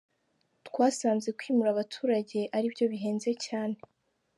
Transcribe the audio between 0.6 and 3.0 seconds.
Twasanze kwimura abaturage ari byo